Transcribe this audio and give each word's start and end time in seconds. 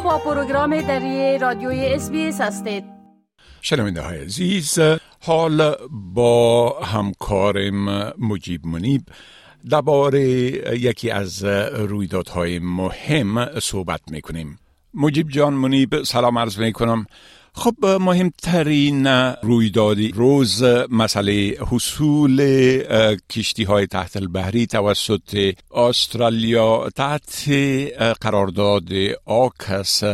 با 0.00 0.18
پروگرام 0.18 0.80
دری 0.80 1.38
رادیوی 1.38 1.86
اس 1.86 2.40
هستید. 2.40 2.84
شنونده 3.60 4.00
های 4.00 4.18
عزیز 4.18 4.78
حال 5.20 5.74
با 5.90 6.70
همکارم 6.80 8.12
مجیب 8.18 8.66
منیب. 8.66 9.02
درباره 9.70 10.22
یکی 10.78 11.10
از 11.10 11.44
رویدادهای 11.74 12.58
مهم 12.58 13.60
صحبت 13.60 14.00
می‌کنیم. 14.10 14.58
مجیب 14.94 15.28
جان 15.28 15.54
منیب 15.54 16.02
سلام 16.02 16.38
عرض 16.38 16.58
می‌کنم. 16.58 17.06
خب 17.54 17.86
مهمترین 18.00 19.06
رویدادی 19.42 20.12
روز 20.14 20.64
مسئله 20.90 21.56
حصول 21.72 22.40
کشتی 23.30 23.64
های 23.64 23.86
تحت 23.86 24.16
البحری 24.16 24.66
توسط 24.66 25.54
استرالیا 25.74 26.88
تحت 26.96 27.48
قرارداد 28.20 28.88
آکس 29.26 30.04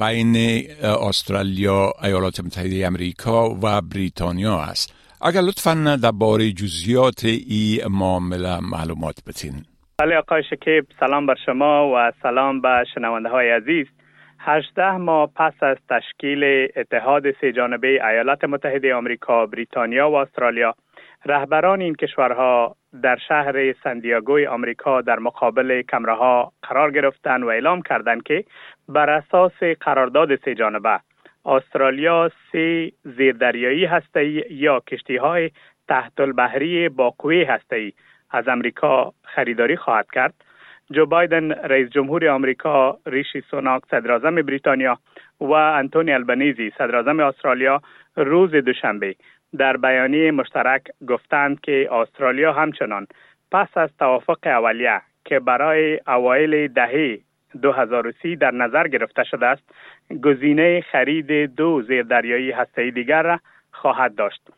بین 0.00 0.36
استرالیا 0.82 1.92
ایالات 2.02 2.40
متحده 2.40 2.86
امریکا 2.86 3.50
و 3.62 3.80
بریتانیا 3.80 4.60
است. 4.60 4.94
اگر 5.22 5.40
لطفا 5.40 5.98
درباره 6.02 6.52
جزئیات 6.52 7.24
این 7.24 7.86
معامله 7.90 8.60
معلومات 8.60 9.16
بتین 9.26 9.54
بله 9.98 10.16
آقای 10.16 10.42
شکیب 10.50 10.86
سلام 11.00 11.26
بر 11.26 11.34
شما 11.46 11.92
و 11.94 12.12
سلام 12.22 12.60
به 12.60 12.84
شنونده 12.94 13.28
های 13.28 13.50
عزیز. 13.50 13.86
18 14.42 14.96
ماه 14.96 15.30
پس 15.36 15.62
از 15.62 15.76
تشکیل 15.88 16.68
اتحاد 16.76 17.30
سه 17.40 17.52
جانبه 17.52 17.88
ایالات 17.88 18.44
متحده 18.44 18.94
آمریکا، 18.94 19.46
بریتانیا 19.46 20.10
و 20.10 20.14
استرالیا، 20.14 20.74
رهبران 21.26 21.80
این 21.80 21.94
کشورها 21.94 22.76
در 23.02 23.16
شهر 23.28 23.72
سندیاگوی 23.72 24.46
آمریکا 24.46 25.00
در 25.00 25.18
مقابل 25.18 25.82
کمره 25.82 26.46
قرار 26.62 26.90
گرفتند 26.90 27.42
و 27.42 27.46
اعلام 27.46 27.82
کردند 27.82 28.22
که 28.22 28.44
بر 28.88 29.10
اساس 29.10 29.62
قرارداد 29.80 30.36
سه 30.36 30.54
جانبه 30.54 31.00
استرالیا 31.44 32.30
سه 32.52 32.92
زیردریایی 33.04 33.84
هسته‌ای 33.84 34.44
یا 34.50 34.80
کشتی 34.80 35.16
های 35.16 35.50
تحت 35.88 36.20
البحری 36.20 36.88
با 36.88 37.10
قوه 37.10 37.44
هسته‌ای 37.48 37.92
از 38.30 38.48
امریکا 38.48 39.12
خریداری 39.22 39.76
خواهد 39.76 40.10
کرد. 40.12 40.34
جو 40.92 41.06
بایدن 41.06 41.52
رئیس 41.52 41.88
جمهور 41.90 42.28
آمریکا 42.28 42.98
ریشی 43.06 43.40
سوناک 43.40 43.82
صدر 43.90 44.18
بریتانیا 44.42 44.98
و 45.40 45.52
انتونی 45.52 46.12
البنیزی 46.12 46.72
صدر 46.78 47.22
استرالیا 47.22 47.82
روز 48.16 48.50
دوشنبه. 48.50 49.14
در 49.58 49.76
بیانیه 49.76 50.30
مشترک 50.30 50.82
گفتند 51.08 51.60
که 51.60 51.88
استرالیا 51.92 52.52
همچنان 52.52 53.06
پس 53.52 53.68
از 53.76 53.90
توافق 53.98 54.38
اولیه 54.46 55.00
که 55.24 55.40
برای 55.40 56.00
اوایل 56.06 56.68
دهه 56.68 57.18
2030 57.62 58.36
در 58.36 58.50
نظر 58.50 58.88
گرفته 58.88 59.24
شده 59.24 59.46
است 59.46 59.62
گزینه 60.22 60.80
خرید 60.80 61.54
دو 61.54 61.82
زیردریایی 61.82 62.50
هسته‌ای 62.50 62.90
دیگر 62.90 63.22
را 63.22 63.40
خواهد 63.72 64.14
داشت. 64.14 64.50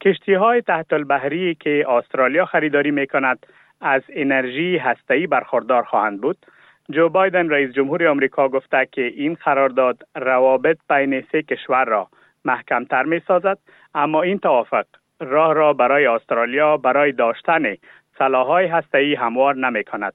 کشتی 0.00 0.34
های 0.34 0.62
تحت 0.62 0.92
البحری 0.92 1.54
که 1.54 1.84
استرالیا 1.88 2.44
خریداری 2.44 2.90
می 2.90 3.06
کند 3.06 3.46
از 3.80 4.02
انرژی 4.08 4.76
هسته‌ای 4.76 5.26
برخوردار 5.26 5.82
خواهند 5.82 6.20
بود 6.20 6.46
جو 6.90 7.08
بایدن 7.08 7.48
رئیس 7.48 7.72
جمهور 7.72 8.08
آمریکا 8.08 8.48
گفته 8.48 8.88
که 8.92 9.02
این 9.02 9.34
قرارداد 9.34 10.02
روابط 10.16 10.78
بین 10.88 11.24
سه 11.32 11.42
کشور 11.42 11.84
را 11.84 12.08
محکمتر 12.44 13.02
می 13.02 13.20
سازد 13.28 13.58
اما 13.94 14.22
این 14.22 14.38
توافق 14.38 14.86
راه 15.20 15.54
را 15.54 15.72
برای 15.72 16.06
استرالیا 16.06 16.76
برای 16.76 17.12
داشتن 17.12 17.74
سلاحهای 18.18 18.66
هسته‌ای 18.66 19.14
هموار 19.14 19.56
نمی 19.56 19.84
کند. 19.84 20.12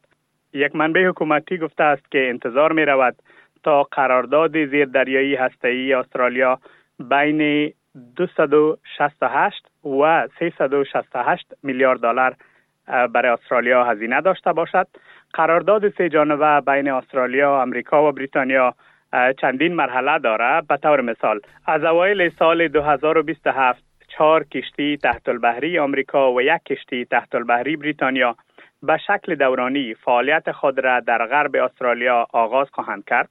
یک 0.54 0.76
منبع 0.76 1.08
حکومتی 1.08 1.58
گفته 1.58 1.84
است 1.84 2.12
که 2.12 2.30
انتظار 2.30 2.72
می 2.72 2.86
رود 2.86 3.16
تا 3.64 3.84
قرارداد 3.84 4.66
زیردریایی 4.66 5.36
هسته‌ای 5.36 5.94
استرالیا 5.94 6.60
بین 7.00 7.74
268 8.16 9.68
و 9.86 10.28
368 10.40 11.54
میلیارد 11.64 12.00
دلار 12.00 12.36
برای 12.88 13.32
استرالیا 13.32 13.84
هزینه 13.84 14.22
داشته 14.22 14.54
باشد. 14.54 14.88
قرارداد 15.34 15.90
سه 15.90 16.10
جانبه 16.10 16.62
بین 16.62 16.88
استرالیا، 16.92 17.62
امریکا 17.62 18.10
و 18.10 18.12
بریتانیا 18.12 18.76
چندین 19.42 19.74
مرحله 19.74 20.20
داره. 20.20 20.62
به 20.62 20.78
طور 20.78 21.02
مثال 21.02 21.40
از 21.66 21.84
اوایل 21.84 22.30
سال 22.30 22.68
2027 22.68 23.84
چهار 24.08 24.44
کشتی 24.44 24.98
تحت 24.98 25.30
البحری 25.30 25.80
آمریکا 25.80 26.34
و 26.34 26.42
یک 26.42 26.64
کشتی 26.66 27.06
تحت 27.06 27.36
البحری 27.36 27.76
بریتانیا 27.76 28.36
به 28.84 28.98
شکل 28.98 29.36
دورانی 29.36 29.94
فعالیت 29.94 30.52
خود 30.52 30.80
را 30.80 31.00
در 31.00 31.26
غرب 31.26 31.56
استرالیا 31.56 32.28
آغاز 32.34 32.68
خواهند 32.72 33.06
کرد. 33.06 33.30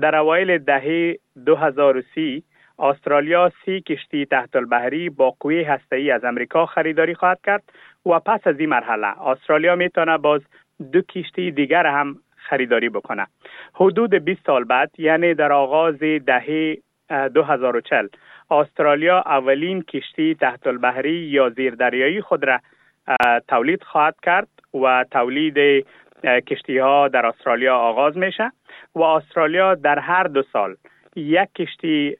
در 0.00 0.16
اوایل 0.16 0.58
دهه 0.58 1.18
2030 1.46 2.42
استرالیا 2.78 3.52
سی 3.64 3.80
کشتی 3.80 4.26
تحت 4.26 4.56
البحری 4.56 5.10
با 5.10 5.34
قوی 5.40 5.62
هسته‌ای 5.62 6.10
از 6.10 6.24
امریکا 6.24 6.66
خریداری 6.66 7.14
خواهد 7.14 7.40
کرد 7.44 7.62
و 8.06 8.20
پس 8.20 8.46
از 8.46 8.60
این 8.60 8.68
مرحله 8.68 9.22
استرالیا 9.22 9.76
می‌تونه 9.76 10.18
باز 10.18 10.40
دو 10.92 11.02
کشتی 11.02 11.50
دیگر 11.50 11.86
هم 11.86 12.16
خریداری 12.36 12.88
بکنه. 12.88 13.26
حدود 13.74 14.14
20 14.14 14.46
سال 14.46 14.64
بعد 14.64 14.90
یعنی 14.98 15.34
در 15.34 15.52
آغاز 15.52 15.98
دهه 16.26 16.76
2040 17.34 18.08
استرالیا 18.50 19.18
اولین 19.26 19.82
کشتی 19.82 20.34
تحت 20.34 20.66
البحری 20.66 21.14
یا 21.14 21.50
زیردریایی 21.50 22.20
خود 22.20 22.44
را 22.44 22.60
تولید 23.48 23.82
خواهد 23.82 24.16
کرد 24.22 24.48
و 24.82 25.04
تولید 25.10 25.84
کشتی 26.24 26.78
ها 26.78 27.08
در 27.08 27.26
استرالیا 27.26 27.76
آغاز 27.76 28.16
میشه 28.16 28.52
و 28.94 29.02
استرالیا 29.02 29.74
در 29.74 29.98
هر 29.98 30.24
دو 30.24 30.42
سال 30.52 30.76
یک 31.18 31.48
کشتی 31.54 32.16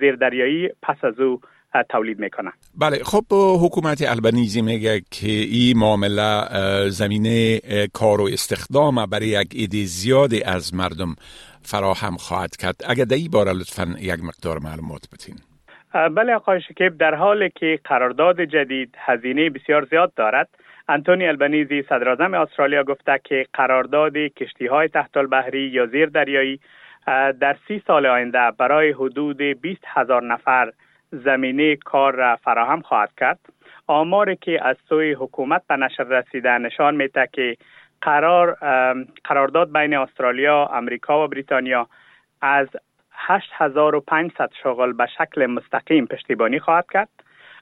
زیردریایی 0.00 0.68
پس 0.82 1.04
از 1.04 1.20
او 1.20 1.40
تولید 1.82 2.18
می‌کنه. 2.18 2.52
بله 2.80 2.96
خب 3.04 3.24
حکومت 3.64 4.10
البنیزی 4.10 4.62
میگه 4.62 5.00
که 5.10 5.28
این 5.28 5.78
معامله 5.78 6.48
زمینه 6.88 7.60
کار 7.92 8.20
و 8.20 8.24
استخدام 8.24 9.06
برای 9.06 9.26
یک 9.26 9.48
ایده 9.54 9.84
زیادی 9.84 10.42
از 10.42 10.74
مردم 10.74 11.14
فراهم 11.62 12.16
خواهد 12.16 12.56
کرد. 12.56 12.74
اگر 12.88 13.04
در 13.04 13.16
این 13.16 13.30
باره 13.32 13.52
لطفا 13.52 13.94
یک 14.00 14.24
مقدار 14.24 14.58
معلومات 14.58 15.02
بتین 15.12 15.34
بله 16.14 16.34
آقای 16.34 16.60
شکیب 16.60 16.98
در 16.98 17.14
حالی 17.14 17.50
که 17.54 17.78
قرارداد 17.84 18.40
جدید 18.40 18.94
هزینه 18.98 19.50
بسیار 19.50 19.84
زیاد 19.90 20.14
دارد 20.14 20.48
انتونی 20.88 21.26
البنیزی 21.26 21.82
صدر 21.82 22.08
استرالیا 22.34 22.84
گفته 22.84 23.20
که 23.24 23.46
قرارداد 23.52 24.16
کشتی 24.16 24.66
های 24.66 24.88
تحت 24.88 25.16
البحری 25.16 25.68
یا 25.68 25.86
زیر 25.86 26.06
دریایی 26.06 26.60
در 27.06 27.56
سی 27.68 27.82
سال 27.86 28.06
آینده 28.06 28.50
برای 28.58 28.92
حدود 28.92 29.36
20 29.36 29.82
هزار 29.86 30.22
نفر 30.22 30.72
زمینه 31.12 31.76
کار 31.76 32.14
را 32.14 32.36
فراهم 32.36 32.80
خواهد 32.80 33.10
کرد. 33.16 33.38
آماری 33.86 34.36
که 34.36 34.66
از 34.66 34.76
سوی 34.88 35.12
حکومت 35.12 35.62
به 35.68 35.76
نشر 35.76 36.04
رسیده 36.04 36.58
نشان 36.58 36.96
میده 36.96 37.28
که 37.32 37.56
قرار 38.00 38.56
قرارداد 39.24 39.72
بین 39.72 39.94
استرالیا، 39.94 40.66
امریکا 40.66 41.24
و 41.24 41.28
بریتانیا 41.28 41.88
از 42.40 42.68
8500 43.12 44.50
شغل 44.62 44.92
به 44.92 45.06
شکل 45.18 45.46
مستقیم 45.46 46.06
پشتیبانی 46.06 46.58
خواهد 46.60 46.86
کرد. 46.92 47.08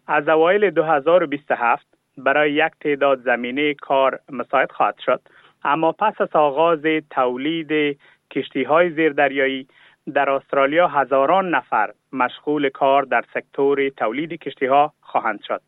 از 0.07 0.29
اوایل 0.29 0.71
2027 0.71 1.87
برای 2.19 2.53
یک 2.53 2.73
تعداد 2.81 3.21
زمینه 3.21 3.75
کار 3.75 4.19
مساعد 4.31 4.73
خواهد 4.73 4.99
شد. 5.07 5.21
اما 5.65 5.93
پس 5.93 6.21
از 6.21 6.29
آغاز 6.33 6.83
تولید 7.11 7.99
کشتی 8.33 8.63
های 8.63 8.91
زیردریایی 8.91 9.69
در 10.15 10.31
استرالیا 10.31 10.89
هزاران 10.89 11.55
نفر 11.55 11.91
مشغول 12.13 12.69
کار 12.69 13.03
در 13.03 13.25
سکتور 13.35 13.89
تولید 13.89 14.33
کشتی 14.33 14.67
ها 14.67 14.93
خواهند 15.01 15.43
شد. 15.43 15.63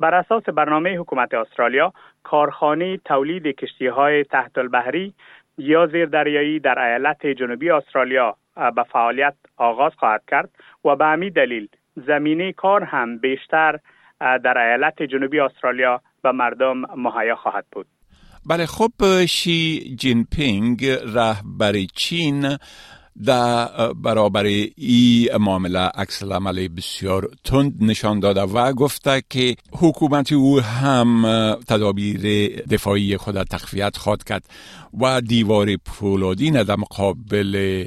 بر 0.00 0.14
اساس 0.14 0.42
برنامه 0.42 0.96
حکومت 0.98 1.34
استرالیا، 1.34 1.92
کارخانه 2.22 2.96
تولید 2.96 3.46
کشتی 3.46 3.86
های 3.86 4.24
تحت 4.24 4.58
البحری 4.58 5.14
یا 5.58 5.86
زیردریایی 5.86 6.60
در 6.60 6.78
ایالت 6.78 7.26
جنوبی 7.26 7.70
استرالیا 7.70 8.36
به 8.56 8.82
فعالیت 8.82 9.34
آغاز 9.56 9.92
خواهد 9.96 10.22
کرد 10.28 10.50
و 10.84 10.96
به 10.96 11.06
همین 11.06 11.32
دلیل 11.32 11.68
زمینه 11.96 12.52
کار 12.52 12.84
هم 12.84 13.18
بیشتر 13.18 13.78
در 14.20 14.58
ایالت 14.58 15.02
جنوبی 15.02 15.40
استرالیا 15.40 16.00
به 16.22 16.32
مردم 16.32 16.76
مهیا 16.96 17.36
خواهد 17.36 17.64
بود. 17.72 17.86
بله 18.48 18.66
خب 18.66 19.24
شی 19.26 19.94
جین 19.98 20.26
پینگ 20.36 20.84
رهبر 21.14 21.84
چین 21.94 22.56
در 23.24 23.68
برابر 23.92 24.44
این 24.76 25.36
معامله 25.36 25.78
عکس 25.78 26.22
عمل 26.22 26.68
بسیار 26.68 27.28
تند 27.44 27.72
نشان 27.80 28.20
داده 28.20 28.40
و 28.40 28.72
گفته 28.72 29.22
که 29.30 29.54
حکومت 29.72 30.32
او 30.32 30.60
هم 30.60 31.22
تدابیر 31.68 32.20
دفاعی 32.70 33.16
خود 33.16 33.42
تقویت 33.42 33.96
خواد 33.96 34.24
کرد 34.24 34.44
و 35.00 35.20
دیوار 35.20 35.76
پولادین 35.76 36.62
در 36.62 36.76
مقابل 36.76 37.84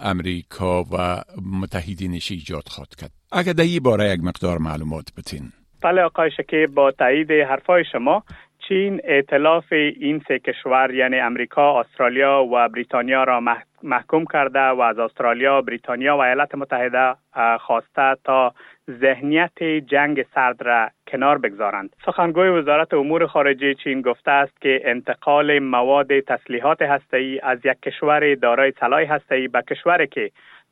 امریکا 0.00 0.82
و 0.82 1.22
متحدینش 1.60 2.30
ایجاد 2.30 2.68
خواد 2.68 2.94
کرد. 3.00 3.10
اگر 3.32 3.52
در 3.52 3.64
این 3.64 3.80
باره 3.82 4.12
یک 4.12 4.20
مقدار 4.24 4.58
معلومات 4.58 5.08
بتین. 5.16 5.52
بله 5.82 6.02
آقای 6.02 6.30
شکی 6.30 6.66
با 6.66 6.90
تایید 6.90 7.30
حرفای 7.30 7.84
شما 7.92 8.24
چین 8.68 9.00
اعتلاف 9.04 9.72
این 9.72 10.22
سه 10.28 10.38
کشور 10.38 10.94
یعنی 10.94 11.18
امریکا، 11.18 11.80
استرالیا 11.80 12.44
و 12.52 12.68
بریتانیا 12.68 13.24
را 13.24 13.40
محکوم 13.82 14.24
کرده 14.32 14.60
و 14.60 14.80
از 14.80 14.98
استرالیا، 14.98 15.60
بریتانیا 15.60 16.16
و 16.16 16.20
ایالات 16.20 16.54
متحده 16.54 17.14
خواسته 17.58 18.16
تا 18.24 18.54
ذهنیت 18.90 19.62
جنگ 19.62 20.22
سرد 20.34 20.62
را 20.62 20.88
کنار 21.08 21.38
بگذارند. 21.38 21.96
سخنگوی 22.06 22.48
وزارت 22.48 22.94
امور 22.94 23.26
خارجه 23.26 23.74
چین 23.74 24.00
گفته 24.02 24.30
است 24.30 24.60
که 24.60 24.80
انتقال 24.84 25.58
مواد 25.58 26.20
تسلیحات 26.20 26.82
هسته‌ای 26.82 27.40
از 27.40 27.66
یک 27.66 27.80
کشور 27.82 28.34
دارای 28.34 28.72
سلاح 28.80 29.02
هسته‌ای 29.02 29.48
به 29.48 29.62
کشوری 29.62 30.06
که 30.06 30.30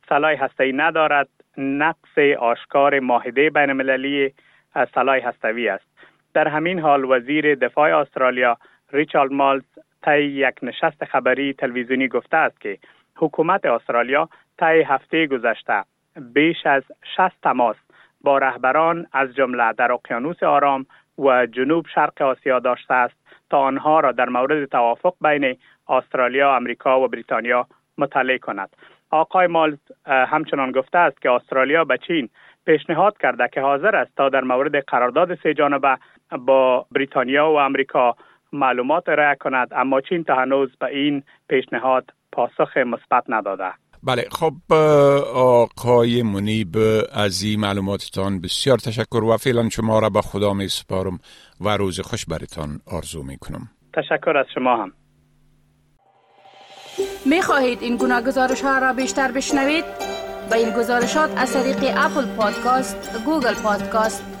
سلاح 0.09 0.43
هسته‌ای 0.43 0.73
ندارد 0.73 1.27
نقص 1.57 2.17
آشکار 2.39 2.99
معاهده 2.99 3.49
بین 3.49 3.69
المللی 3.69 4.33
سلاح 4.95 5.17
هستوی 5.27 5.69
است. 5.69 5.91
در 6.33 6.47
همین 6.47 6.79
حال 6.79 7.11
وزیر 7.11 7.55
دفاع 7.55 7.97
استرالیا 7.97 8.57
ریچارد 8.93 9.31
مالز 9.31 9.63
طی 10.03 10.23
یک 10.23 10.55
نشست 10.61 11.05
خبری 11.05 11.53
تلویزیونی 11.53 12.07
گفته 12.07 12.37
است 12.37 12.61
که 12.61 12.77
حکومت 13.15 13.65
استرالیا 13.65 14.29
طی 14.59 14.81
هفته 14.81 15.27
گذشته 15.27 15.83
بیش 16.33 16.65
از 16.65 16.83
60 17.15 17.41
تماس 17.43 17.75
با 18.21 18.37
رهبران 18.37 19.07
از 19.13 19.35
جمله 19.35 19.73
در 19.73 19.91
اقیانوس 19.91 20.43
آرام 20.43 20.85
و 21.17 21.45
جنوب 21.45 21.85
شرق 21.95 22.21
آسیا 22.21 22.59
داشته 22.59 22.93
است 22.93 23.15
تا 23.49 23.59
آنها 23.59 23.99
را 23.99 24.11
در 24.11 24.29
مورد 24.29 24.65
توافق 24.65 25.15
بین 25.21 25.57
استرالیا، 25.89 26.55
امریکا 26.55 27.01
و 27.01 27.07
بریتانیا 27.07 27.67
مطلع 27.97 28.37
کند. 28.37 28.69
آقای 29.09 29.47
مالز 29.47 29.77
همچنان 30.05 30.71
گفته 30.71 30.97
است 30.97 31.21
که 31.21 31.31
استرالیا 31.31 31.83
به 31.83 31.97
چین 31.97 32.29
پیشنهاد 32.65 33.17
کرده 33.17 33.47
که 33.47 33.61
حاضر 33.61 33.95
است 33.95 34.15
تا 34.15 34.29
در 34.29 34.43
مورد 34.43 34.75
قرارداد 34.75 35.35
سه 35.35 35.53
جانبه 35.53 35.97
با 36.37 36.85
بریتانیا 36.91 37.51
و 37.51 37.55
امریکا 37.55 38.15
معلومات 38.53 39.09
را 39.09 39.35
کند 39.39 39.67
اما 39.71 40.01
چین 40.01 40.23
تا 40.23 40.35
هنوز 40.35 40.69
به 40.79 40.87
این 40.87 41.23
پیشنهاد 41.49 42.09
پاسخ 42.31 42.77
مثبت 42.77 43.23
نداده. 43.27 43.71
بله 44.03 44.25
خب 44.31 44.73
آقای 45.35 46.23
منیب 46.23 46.75
از 47.13 47.43
این 47.43 47.59
معلوماتتان 47.59 48.41
بسیار 48.41 48.77
تشکر 48.77 49.23
و 49.23 49.37
فعلا 49.37 49.69
شما 49.69 49.99
را 49.99 50.09
به 50.09 50.21
خدا 50.21 50.53
می 50.53 50.67
سپارم 50.67 51.19
و 51.61 51.77
روز 51.77 51.99
خوش 51.99 52.25
برتان 52.25 52.69
آرزو 52.91 53.23
می 53.23 53.37
کنم. 53.37 53.69
تشکر 53.93 54.37
از 54.37 54.45
شما 54.53 54.83
هم. 54.83 54.91
می 57.25 57.41
خواهید 57.41 57.81
این 57.81 57.97
گونه 57.97 58.21
گزارش 58.21 58.61
ها 58.61 58.77
را 58.77 58.93
بیشتر 58.93 59.31
بشنوید؟ 59.31 59.85
با 60.51 60.57
این 60.57 60.69
گزارشات 60.69 61.33
از 61.37 61.53
طریق 61.53 61.93
Apple 61.97 62.25
Podcast، 62.37 63.23
Google 63.25 63.53
Podcast، 63.63 64.40